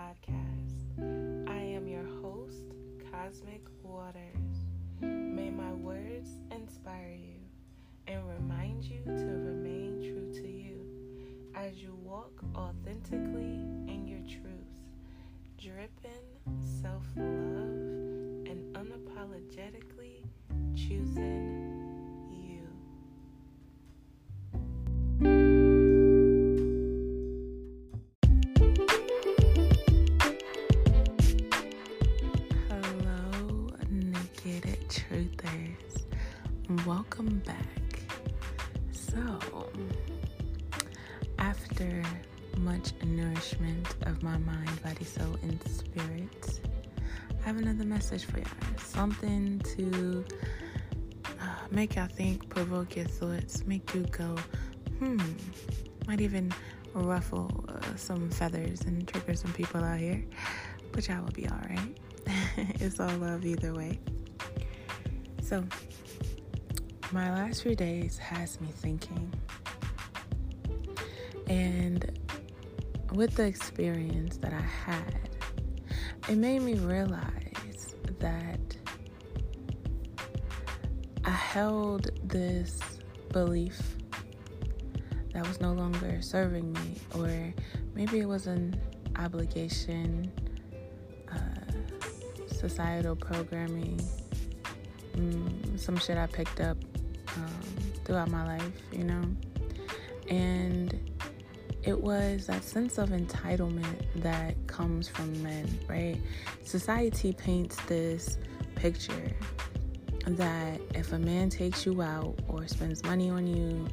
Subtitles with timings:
[0.00, 1.48] podcast.
[1.48, 2.64] I am your host,
[3.12, 4.56] Cosmic Waters.
[5.00, 7.40] May my words inspire you
[8.06, 10.86] and remind you to remain true to you
[11.54, 13.60] as you walk authentically
[13.92, 14.80] in your truth,
[15.58, 16.28] dripping
[16.82, 17.80] self love
[18.48, 20.24] and unapologetically
[20.74, 21.39] choosing
[49.00, 50.22] Something to
[51.24, 54.36] uh, make y'all think, provoke your thoughts, make you go,
[54.98, 55.18] hmm,
[56.06, 56.52] might even
[56.92, 60.22] ruffle uh, some feathers and trigger some people out here,
[60.92, 61.96] but y'all will be alright.
[62.78, 63.98] it's all love either way.
[65.42, 65.64] So,
[67.10, 69.32] my last few days has me thinking.
[71.46, 72.18] And
[73.14, 75.30] with the experience that I had,
[76.28, 78.76] it made me realize that
[81.30, 82.80] I held this
[83.32, 83.80] belief
[85.32, 87.54] that was no longer serving me, or
[87.94, 88.74] maybe it was an
[89.14, 90.28] obligation,
[91.30, 91.72] uh,
[92.52, 94.00] societal programming,
[95.14, 96.76] mm, some shit I picked up
[97.36, 97.62] um,
[98.04, 99.22] throughout my life, you know?
[100.28, 100.98] And
[101.84, 106.18] it was that sense of entitlement that comes from men, right?
[106.64, 108.36] Society paints this
[108.74, 109.30] picture
[110.26, 113.86] that if a man takes you out or spends money on you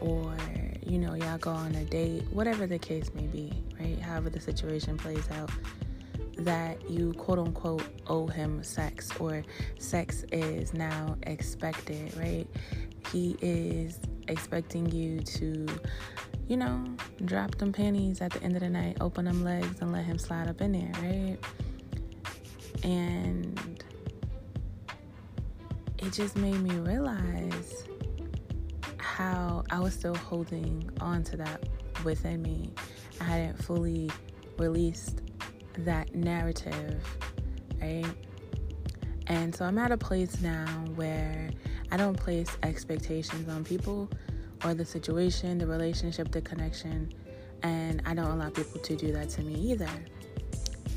[0.00, 0.34] or
[0.86, 4.40] you know y'all go on a date whatever the case may be right however the
[4.40, 5.50] situation plays out
[6.38, 9.44] that you quote unquote owe him sex or
[9.78, 12.46] sex is now expected, right?
[13.12, 13.98] He is
[14.28, 15.66] expecting you to,
[16.48, 16.84] you know,
[17.24, 20.18] drop them panties at the end of the night, open them legs, and let him
[20.18, 21.38] slide up in there, right?
[22.82, 23.84] And
[26.04, 27.84] it just made me realize
[28.98, 31.66] how I was still holding on to that
[32.04, 32.72] within me.
[33.20, 34.10] I hadn't fully
[34.58, 35.22] released
[35.78, 37.02] that narrative,
[37.80, 38.06] right?
[39.28, 41.50] And so I'm at a place now where
[41.90, 44.10] I don't place expectations on people
[44.62, 47.12] or the situation, the relationship, the connection,
[47.62, 49.90] and I don't allow people to do that to me either.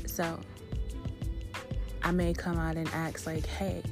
[0.06, 0.38] So
[2.02, 3.82] I may come out and ask, like, hey,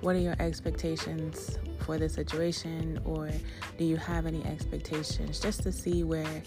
[0.00, 3.00] what are your expectations for the situation?
[3.04, 3.30] Or
[3.78, 5.40] do you have any expectations?
[5.40, 6.42] Just to see where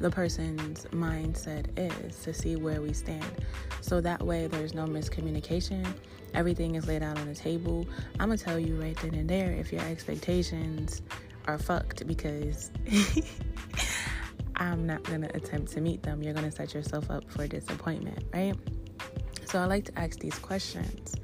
[0.00, 3.24] the person's mindset is to see where we stand.
[3.80, 5.86] So that way there's no miscommunication.
[6.34, 7.86] Everything is laid out on the table.
[8.18, 11.02] I'm to tell you right then and there if your expectations
[11.46, 12.70] are fucked because
[14.56, 16.22] I'm not to attempt to meet them.
[16.22, 18.54] You're to set yourself up for disappointment, right?
[19.52, 21.14] So I like to ask these questions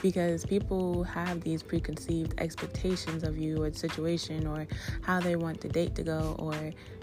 [0.00, 4.66] because people have these preconceived expectations of you or the situation or
[5.02, 6.54] how they want the date to go or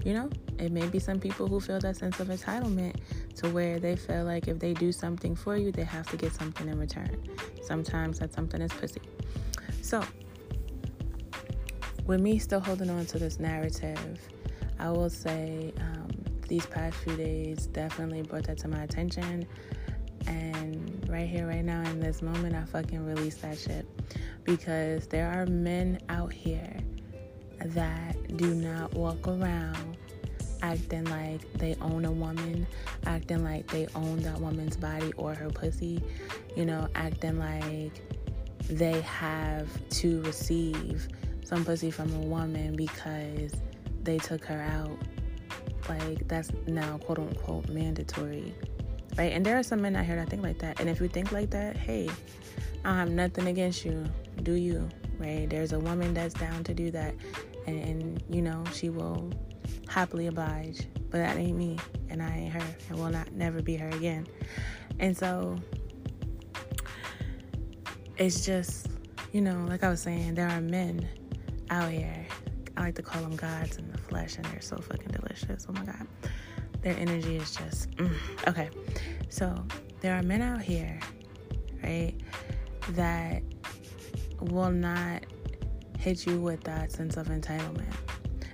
[0.03, 0.28] you know
[0.58, 2.96] it may be some people who feel that sense of entitlement
[3.36, 6.34] to where they feel like if they do something for you they have to get
[6.34, 7.16] something in return.
[7.62, 9.02] Sometimes that something is pussy.
[9.84, 10.03] So
[12.08, 14.19] with me still holding on to this narrative
[14.80, 16.09] i will say um,
[16.48, 19.46] these past few days definitely brought that to my attention
[20.27, 23.85] and right here, right now, in this moment, I fucking release that shit.
[24.43, 26.77] Because there are men out here
[27.65, 29.97] that do not walk around
[30.61, 32.67] acting like they own a woman,
[33.05, 36.01] acting like they own that woman's body or her pussy,
[36.55, 38.01] you know, acting like
[38.67, 41.07] they have to receive
[41.44, 43.53] some pussy from a woman because
[44.03, 44.97] they took her out.
[45.89, 48.53] Like, that's now quote unquote mandatory
[49.18, 49.31] right?
[49.31, 50.80] And there are some men out here that think like that.
[50.80, 52.10] And if you think like that, hey,
[52.84, 54.06] I have nothing against you.
[54.44, 55.48] Do you, right?
[55.50, 57.13] There's a woman that's down to do that,
[57.68, 59.31] and, and you know she will
[59.88, 60.88] happily oblige.
[61.10, 61.78] But that ain't me,
[62.10, 64.25] and I ain't her, and will not never be her again.
[65.00, 65.58] And so
[68.18, 68.88] it's just,
[69.31, 71.08] you know, like I was saying, there are men
[71.69, 72.25] out here.
[72.78, 75.68] I like to call them gods in the flesh, and they're so fucking delicious.
[75.69, 76.08] Oh my god
[76.81, 78.12] their energy is just mm.
[78.48, 78.69] okay.
[79.30, 79.56] So
[80.01, 81.00] there are men out here,
[81.83, 82.13] right,
[82.92, 83.44] that
[84.39, 85.25] will not
[85.98, 87.94] hit you with that sense of entitlement.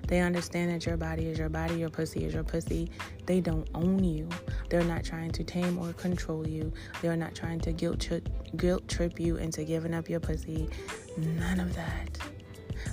[0.07, 2.89] They understand that your body is your body, your pussy is your pussy.
[3.25, 4.29] They don't own you,
[4.69, 6.71] They're not trying to tame or control you.
[7.01, 10.69] They're not trying to guilt trip, guilt trip you into giving up your pussy.
[11.17, 12.17] None of that.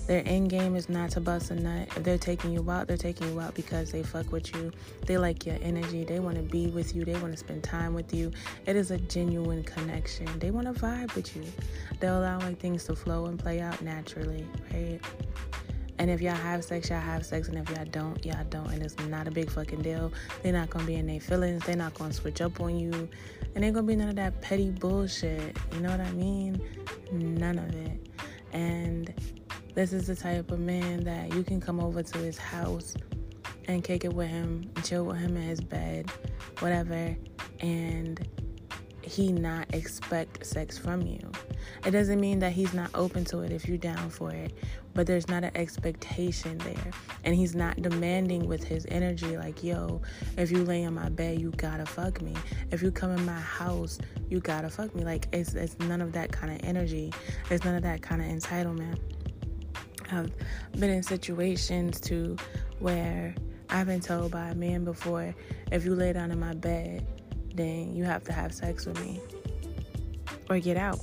[0.06, 1.89] Their end game is not to bust a nut.
[1.97, 4.71] If they're taking you out, they're taking you out because they fuck with you.
[5.06, 6.05] They like your energy.
[6.05, 7.05] They want to be with you.
[7.05, 8.31] They want to spend time with you.
[8.67, 10.27] It is a genuine connection.
[10.39, 11.45] They want to vibe with you.
[12.01, 15.01] They'll allow like things to flow and play out naturally, right?
[15.99, 17.49] And if y'all have sex, y'all have sex.
[17.49, 18.67] And if y'all don't, y'all don't.
[18.67, 20.12] And it's not a big fucking deal.
[20.43, 21.65] They're not gonna be in their feelings.
[21.65, 23.09] They're not gonna switch up on you.
[23.55, 25.56] And ain't gonna be none of that petty bullshit.
[25.73, 26.61] You know what I mean?
[27.12, 27.99] None of it.
[28.53, 29.15] And
[29.75, 32.94] this is the type of man that you can come over to his house
[33.67, 36.11] and kick it with him, chill with him in his bed,
[36.61, 37.17] whatever,
[37.61, 38.29] and
[39.03, 41.21] he not expect sex from you.
[41.85, 44.53] It doesn't mean that he's not open to it if you're down for it,
[44.94, 46.91] but there's not an expectation there.
[47.25, 50.00] And he's not demanding with his energy, like, yo,
[50.37, 52.35] if you lay in my bed, you gotta fuck me.
[52.70, 53.99] If you come in my house,
[54.31, 55.05] you gotta fuck me.
[55.05, 57.12] Like, it's, it's none of that kind of energy,
[57.50, 58.99] it's none of that kind of entitlement.
[60.11, 60.33] I've
[60.73, 62.37] been in situations to
[62.79, 63.35] where
[63.71, 65.35] I've been told by a man before,
[65.73, 67.06] if you lay down in my bed,
[67.55, 69.21] then you have to have sex with me
[70.51, 71.01] or get out.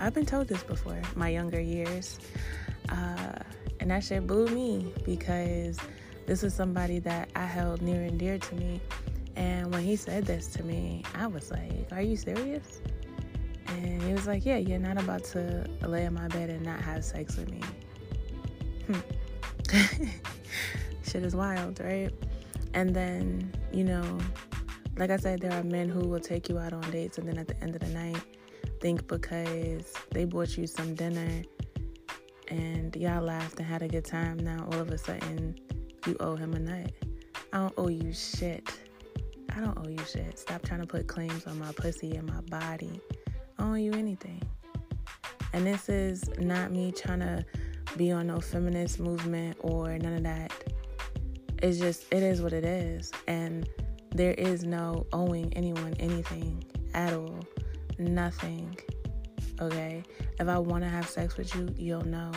[0.00, 2.18] I've been told this before, my younger years.
[2.88, 3.34] Uh,
[3.80, 5.78] and that shit blew me because
[6.26, 8.80] this is somebody that I held near and dear to me.
[9.36, 12.80] And when he said this to me, I was like, Are you serious?
[13.84, 16.80] And he was like, Yeah, you're not about to lay in my bed and not
[16.80, 17.60] have sex with me.
[18.86, 20.06] Hmm.
[21.04, 22.10] Shit is wild, right?
[22.74, 24.18] And then, you know,
[24.96, 27.38] like I said, there are men who will take you out on dates and then
[27.38, 28.20] at the end of the night
[28.80, 31.42] think because they bought you some dinner
[32.48, 35.58] and y'all laughed and had a good time, now all of a sudden
[36.06, 36.92] you owe him a nut.
[37.52, 38.70] I don't owe you shit.
[39.54, 40.38] I don't owe you shit.
[40.38, 43.00] Stop trying to put claims on my pussy and my body.
[43.58, 44.42] I don't you anything.
[45.52, 47.44] And this is not me trying to
[47.96, 50.52] be on no feminist movement or none of that.
[51.62, 53.10] It's just, it is what it is.
[53.26, 53.68] And
[54.14, 56.64] there is no owing anyone anything
[56.94, 57.40] at all.
[57.98, 58.78] Nothing.
[59.60, 60.04] Okay?
[60.38, 62.30] If I want to have sex with you, you'll know.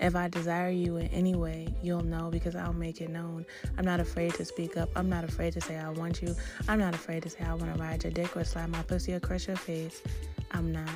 [0.00, 3.44] If I desire you in any way, you'll know because I'll make it known.
[3.76, 4.90] I'm not afraid to speak up.
[4.94, 6.34] I'm not afraid to say I want you.
[6.68, 9.12] I'm not afraid to say I want to ride your dick or slap my pussy
[9.12, 10.02] or crush your face.
[10.52, 10.88] I'm not.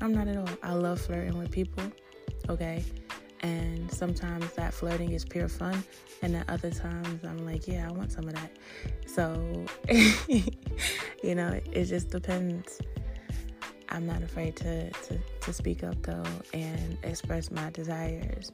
[0.00, 0.48] I'm not at all.
[0.62, 1.82] I love flirting with people,
[2.48, 2.84] okay?
[3.40, 5.82] And sometimes that flirting is pure fun,
[6.22, 8.50] and at other times I'm like, yeah, I want some of that.
[9.06, 9.66] So,
[11.22, 12.80] you know, it just depends.
[13.90, 18.52] I'm not afraid to, to, to speak up though and express my desires.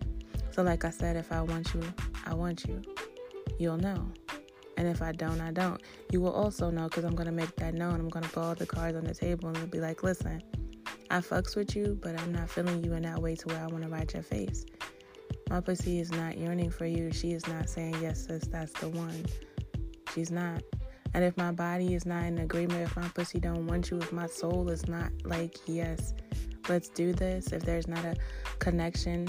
[0.50, 1.82] So, like I said, if I want you,
[2.24, 2.80] I want you.
[3.58, 4.06] You'll know.
[4.76, 5.80] And if I don't, I don't.
[6.10, 7.94] You will also know because I'm going to make that known.
[7.94, 10.42] I'm going to put all the cards on the table and be like, listen,
[11.10, 13.66] I fucks with you, but I'm not feeling you in that way to where I
[13.66, 14.64] want to ride your face.
[15.50, 17.12] My pussy is not yearning for you.
[17.12, 19.24] She is not saying, yes, sis, that's the one.
[20.14, 20.62] She's not.
[21.14, 24.12] And if my body is not in agreement, if my pussy don't want you, if
[24.12, 26.12] my soul is not like, yes,
[26.68, 28.16] let's do this, if there's not a
[28.58, 29.28] connection,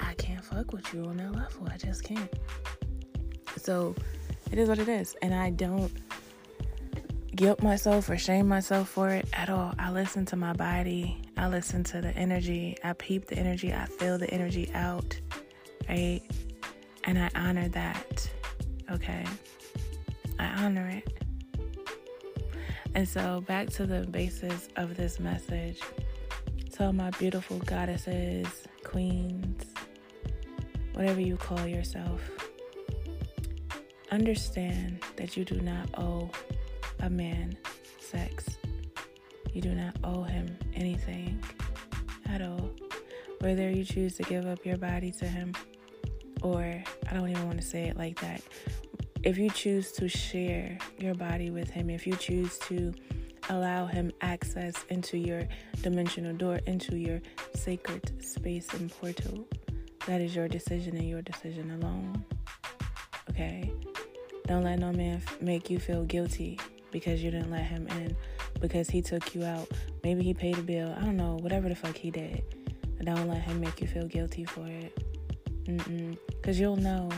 [0.00, 1.68] I can't fuck with you on that level.
[1.70, 2.32] I just can't.
[3.58, 3.94] So
[4.50, 5.14] it is what it is.
[5.20, 5.92] And I don't
[7.34, 9.74] guilt myself or shame myself for it at all.
[9.78, 11.20] I listen to my body.
[11.36, 12.76] I listen to the energy.
[12.82, 13.72] I peep the energy.
[13.72, 15.20] I feel the energy out,
[15.88, 16.22] right?
[17.04, 18.28] And I honor that,
[18.90, 19.24] okay?
[20.38, 21.24] I honor it.
[22.94, 25.80] And so, back to the basis of this message.
[26.72, 28.46] Tell my beautiful goddesses,
[28.84, 29.64] queens,
[30.94, 32.20] whatever you call yourself,
[34.10, 36.30] understand that you do not owe
[37.00, 37.56] a man
[38.00, 38.44] sex.
[39.52, 41.42] You do not owe him anything
[42.26, 42.70] at all.
[43.40, 45.54] Whether you choose to give up your body to him,
[46.42, 48.40] or I don't even want to say it like that.
[49.28, 52.94] If you choose to share your body with him, if you choose to
[53.50, 55.46] allow him access into your
[55.82, 57.20] dimensional door, into your
[57.54, 59.46] sacred space and portal,
[60.06, 62.24] that is your decision and your decision alone.
[63.28, 63.70] Okay?
[64.46, 66.58] Don't let no man f- make you feel guilty
[66.90, 68.16] because you didn't let him in,
[68.60, 69.68] because he took you out.
[70.04, 70.96] Maybe he paid a bill.
[70.98, 72.42] I don't know, whatever the fuck he did.
[73.04, 75.04] Don't let him make you feel guilty for it.
[76.40, 77.10] Because you'll know.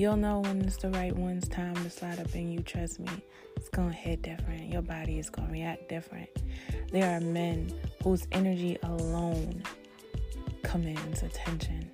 [0.00, 2.60] You'll know when it's the right one's time to slide up in you.
[2.60, 3.10] Trust me.
[3.56, 4.72] It's to hit different.
[4.72, 6.30] Your body is to react different.
[6.90, 7.70] There are men
[8.02, 9.62] whose energy alone
[10.62, 11.90] commands attention.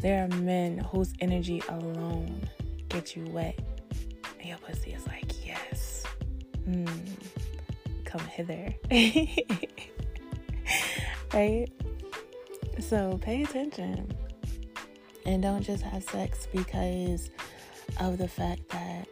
[0.00, 2.48] There are men whose energy alone
[2.88, 3.58] get you wet.
[4.40, 6.04] And your pussy is like, yes.
[6.66, 6.88] Mm,
[8.06, 8.74] come hither.
[11.34, 11.66] right?
[12.80, 14.11] So pay attention.
[15.24, 17.30] And don't just have sex because
[18.00, 19.08] of the fact that,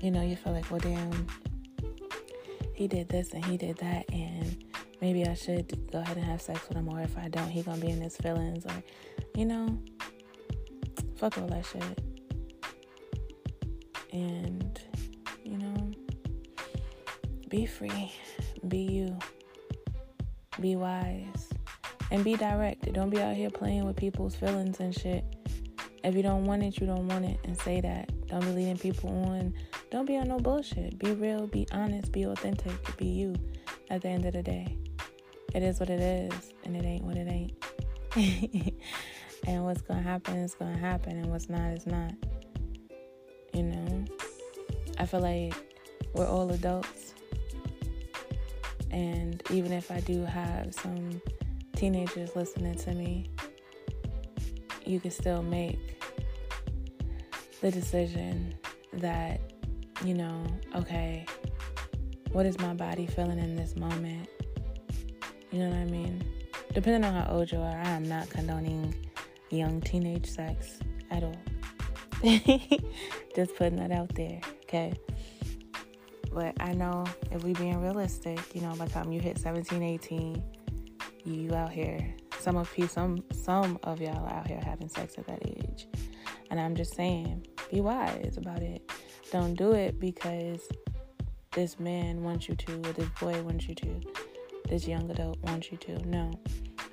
[0.00, 1.26] you know, you feel like, well, damn,
[2.74, 4.64] he did this and he did that, and
[5.00, 7.62] maybe I should go ahead and have sex with him, or if I don't, he
[7.62, 8.82] gonna be in his feelings, or,
[9.34, 9.78] you know,
[11.16, 12.00] fuck all that shit.
[14.12, 14.80] And,
[15.44, 15.90] you know,
[17.48, 18.12] be free,
[18.68, 19.18] be you,
[20.60, 21.48] be wise
[22.10, 22.92] and be direct.
[22.92, 25.24] Don't be out here playing with people's feelings and shit.
[26.04, 28.10] If you don't want it, you don't want it, and say that.
[28.28, 29.52] Don't be leading people on.
[29.90, 30.98] Don't be on no bullshit.
[30.98, 33.34] Be real, be honest, be authentic, be you
[33.90, 34.76] at the end of the day.
[35.54, 37.54] It is what it is, and it ain't what it ain't.
[39.46, 42.12] and what's gonna happen is gonna happen, and what's not is not.
[43.52, 44.04] You know?
[44.98, 45.54] I feel like
[46.14, 47.14] we're all adults.
[48.90, 51.20] And even if I do have some
[51.78, 53.30] teenagers listening to me,
[54.84, 55.78] you can still make
[57.60, 58.52] the decision
[58.94, 59.40] that,
[60.04, 60.44] you know,
[60.74, 61.24] okay,
[62.32, 64.28] what is my body feeling in this moment?
[65.52, 66.24] You know what I mean?
[66.74, 68.92] Depending on how old you are, I am not condoning
[69.50, 70.80] young teenage sex
[71.12, 71.40] at all.
[73.36, 74.94] Just putting that out there, okay?
[76.32, 79.80] But I know if we being realistic, you know, by the time you hit 17,
[79.80, 80.42] 18,
[81.32, 82.14] you out here.
[82.40, 85.88] Some of you, some some of y'all out here having sex at that age,
[86.50, 88.90] and I'm just saying, be wise about it.
[89.30, 90.68] Don't do it because
[91.52, 94.00] this man wants you to, or this boy wants you to,
[94.68, 96.08] this young adult wants you to.
[96.08, 96.30] No.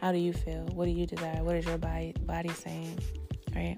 [0.02, 0.66] How do you feel?
[0.74, 1.44] What do you desire?
[1.44, 3.00] What is your body body saying?
[3.56, 3.78] Right.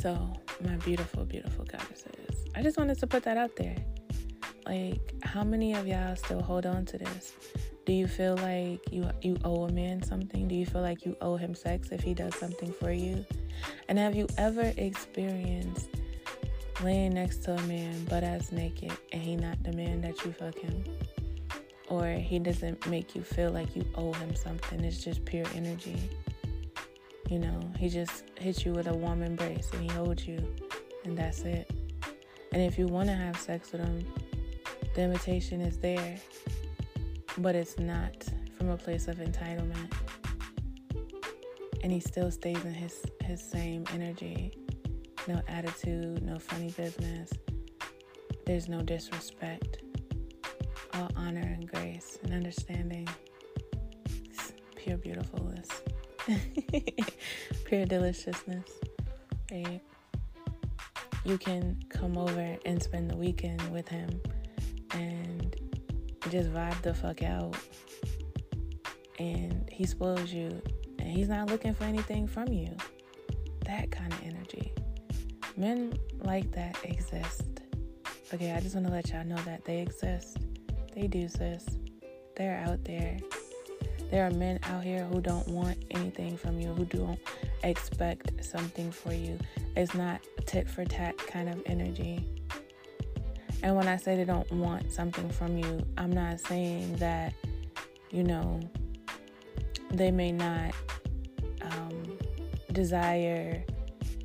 [0.00, 0.32] So,
[0.64, 3.76] my beautiful, beautiful goddesses, I just wanted to put that out there.
[4.64, 7.34] Like, how many of y'all still hold on to this?
[7.86, 10.46] Do you feel like you you owe a man something?
[10.48, 13.24] Do you feel like you owe him sex if he does something for you?
[13.88, 15.88] And have you ever experienced
[16.82, 20.58] laying next to a man butt ass naked and he not demand that you fuck
[20.58, 20.84] him?
[21.88, 24.84] Or he doesn't make you feel like you owe him something.
[24.84, 25.96] It's just pure energy.
[27.28, 30.54] You know, he just hits you with a warm embrace and he holds you
[31.04, 31.70] and that's it.
[32.52, 34.06] And if you want to have sex with him,
[34.94, 36.18] the invitation is there
[37.38, 38.24] but it's not
[38.56, 39.92] from a place of entitlement.
[41.82, 44.52] And he still stays in his, his same energy.
[45.26, 47.30] No attitude, no funny business.
[48.46, 49.78] There's no disrespect.
[50.94, 53.08] All honor and grace and understanding.
[54.24, 55.68] It's pure beautifulness.
[57.64, 58.68] pure deliciousness.
[59.50, 59.80] Right?
[61.24, 64.20] You can come over and spend the weekend with him
[64.92, 65.49] and
[66.28, 67.56] just vibe the fuck out.
[69.18, 70.60] And he spoils you,
[70.98, 72.76] and he's not looking for anything from you.
[73.66, 74.72] That kind of energy.
[75.56, 77.62] Men like that exist.
[78.32, 80.38] Okay, I just want to let y'all know that they exist.
[80.94, 81.66] They do, sis.
[82.36, 83.18] They're out there.
[84.10, 87.18] There are men out here who don't want anything from you, who don't
[87.62, 89.38] expect something for you.
[89.76, 92.24] It's not tit for tat kind of energy.
[93.62, 97.34] And when I say they don't want something from you, I'm not saying that,
[98.10, 98.60] you know,
[99.90, 100.74] they may not
[101.62, 102.18] um,
[102.72, 103.62] desire,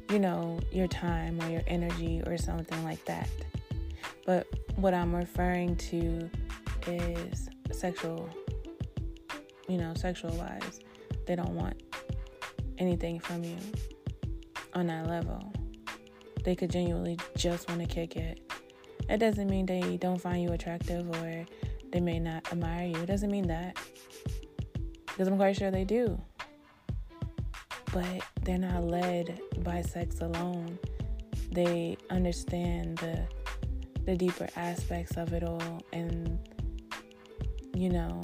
[0.10, 3.30] you know, your time or your energy or something like that.
[4.26, 6.30] But what I'm referring to
[6.88, 8.30] is sexual,
[9.68, 10.80] you know, sexual wise.
[11.28, 11.82] They don't want
[12.78, 13.58] anything from you
[14.74, 15.52] on that level.
[16.44, 18.45] They could genuinely just want to kick it
[19.10, 21.46] it doesn't mean they don't find you attractive or
[21.92, 22.96] they may not admire you.
[22.96, 23.78] It doesn't mean that.
[25.06, 26.20] Because I'm quite sure they do.
[27.94, 30.78] But they're not led by sex alone.
[31.52, 33.28] They understand the
[34.06, 36.38] the deeper aspects of it all and
[37.74, 38.22] you know,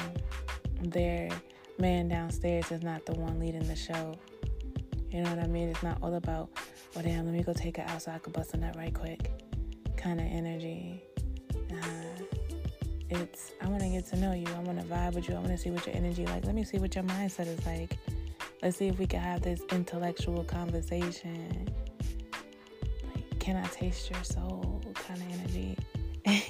[0.81, 1.29] their
[1.79, 4.15] man downstairs is not the one leading the show.
[5.09, 5.69] You know what I mean?
[5.69, 6.49] It's not all about,
[6.93, 8.93] well, damn, let me go take it out so I can bust a nut right
[8.93, 9.50] quick
[10.01, 11.03] kind of energy.
[11.71, 12.23] Uh,
[13.09, 14.47] it's I want to get to know you.
[14.47, 15.35] I want to vibe with you.
[15.35, 16.45] I want to see what your energy like.
[16.45, 17.97] Let me see what your mindset is like.
[18.61, 21.69] Let's see if we can have this intellectual conversation.
[23.13, 24.81] Like, can I taste your soul?
[24.95, 25.77] Kind of energy.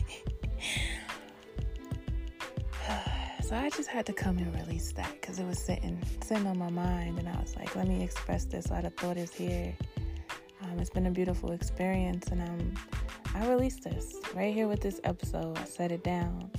[3.44, 6.58] so I just had to come and release that because it was sitting sitting on
[6.58, 8.66] my mind, and I was like, let me express this.
[8.66, 9.76] So I thought it's here.
[10.64, 12.74] Um, it's been a beautiful experience, and I'm,
[13.36, 15.58] I released this right here with this episode.
[15.58, 16.52] I set it down.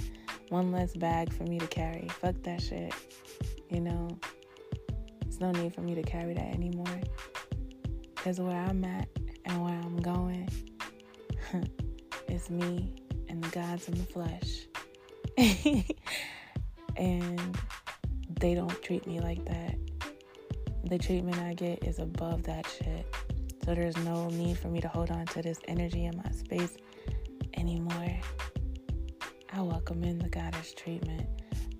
[0.48, 2.08] One less bag for me to carry.
[2.20, 2.92] Fuck that shit.
[3.70, 4.18] You know,
[5.20, 7.00] there's no need for me to carry that anymore.
[8.14, 9.08] Because where I'm at
[9.46, 10.48] and where I'm going,
[12.28, 12.94] it's me
[13.28, 14.66] and the gods in the flesh.
[16.96, 17.58] and
[18.40, 19.76] they don't treat me like that.
[20.84, 23.06] The treatment I get is above that shit.
[23.64, 26.76] So there's no need for me to hold on to this energy in my space
[27.54, 28.10] anymore.
[29.52, 31.28] I welcome in the goddess treatment.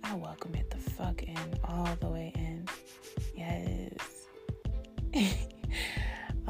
[0.04, 2.68] I welcome it the fuck in, all the way in.
[3.36, 4.28] Yes.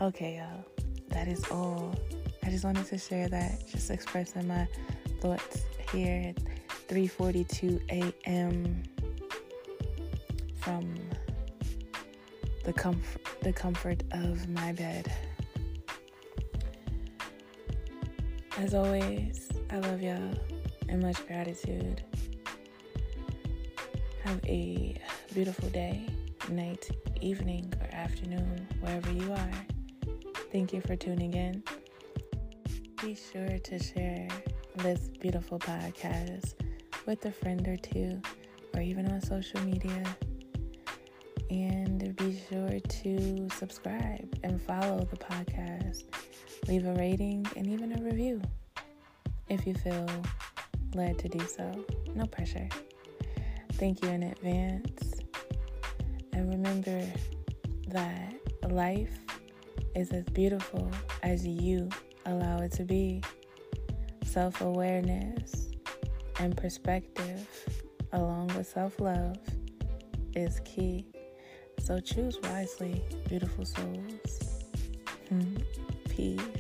[0.00, 0.64] okay, y'all.
[1.08, 1.94] That is all.
[2.42, 4.68] I just wanted to share that, just expressing my
[5.20, 5.62] thoughts
[5.92, 8.82] here at 3:42 a.m.
[10.56, 10.94] from
[12.64, 15.12] the comfort the comfort of my bed.
[18.59, 20.35] As always, I love y'all
[20.88, 22.02] and much gratitude.
[24.25, 24.95] Have a
[25.35, 26.07] beautiful day,
[26.50, 26.90] night,
[27.21, 29.50] evening, or afternoon, wherever you are.
[30.52, 31.62] Thank you for tuning in.
[33.02, 34.28] Be sure to share
[34.76, 36.54] this beautiful podcast
[37.07, 38.21] with a friend or two,
[38.75, 40.04] or even on social media.
[41.52, 46.04] And be sure to subscribe and follow the podcast.
[46.66, 48.40] Leave a rating and even a review
[49.50, 50.09] if you feel
[50.94, 51.85] led to do so.
[52.14, 52.66] No pressure.
[53.73, 55.21] Thank you in advance.
[56.32, 57.06] And remember
[57.88, 58.35] that
[58.71, 59.18] life
[59.94, 60.90] is as beautiful
[61.23, 61.90] as you
[62.25, 63.23] allow it to be.
[64.25, 65.68] Self awareness
[66.40, 67.47] and perspective,
[68.14, 69.37] along with self love,
[70.34, 71.04] is key.
[71.82, 74.62] So choose wisely, beautiful souls.
[75.34, 75.56] Mm-hmm.
[76.08, 76.51] Peace.